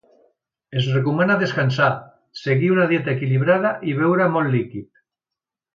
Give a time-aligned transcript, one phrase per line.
[0.79, 1.91] Es recomana descansar,
[2.45, 5.07] seguir una dieta equilibrada i beure molt líquid.